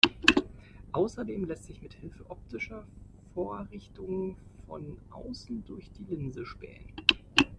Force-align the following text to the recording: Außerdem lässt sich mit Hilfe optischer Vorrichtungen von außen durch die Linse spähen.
Außerdem 0.93 1.45
lässt 1.45 1.65
sich 1.65 1.79
mit 1.83 1.93
Hilfe 1.93 2.27
optischer 2.27 2.87
Vorrichtungen 3.35 4.35
von 4.65 4.97
außen 5.11 5.63
durch 5.65 5.91
die 5.91 6.15
Linse 6.15 6.43
spähen. 6.43 6.91